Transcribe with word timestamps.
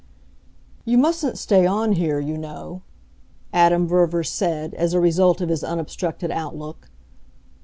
"You 0.83 0.97
mustn't 0.97 1.37
stay 1.37 1.67
on 1.67 1.91
here, 1.91 2.19
you 2.19 2.35
know," 2.35 2.81
Adam 3.53 3.87
Verver 3.87 4.23
said 4.23 4.73
as 4.73 4.95
a 4.95 4.99
result 4.99 5.41
of 5.41 5.49
his 5.49 5.63
unobstructed 5.63 6.31
outlook. 6.31 6.89